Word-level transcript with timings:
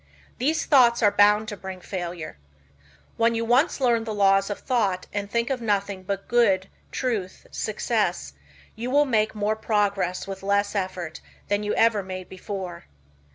These 0.39 0.65
thoughts 0.65 1.03
are 1.03 1.11
bound 1.11 1.47
to 1.49 1.55
bring 1.55 1.79
failure. 1.79 2.39
When 3.17 3.35
you 3.35 3.45
once 3.45 3.79
learn 3.79 4.03
the 4.03 4.15
laws 4.15 4.49
of 4.49 4.57
thought 4.57 5.05
and 5.13 5.29
think 5.29 5.51
of 5.51 5.61
nothing 5.61 6.01
but 6.01 6.27
Good, 6.27 6.69
Truth, 6.91 7.45
Success, 7.51 8.33
you 8.75 8.89
will 8.89 9.05
make 9.05 9.35
more 9.35 9.55
progress 9.55 10.25
with 10.25 10.41
less 10.41 10.73
effort 10.73 11.21
than 11.49 11.61
you 11.61 11.75
ever 11.75 12.01
made 12.01 12.29
before. 12.29 12.85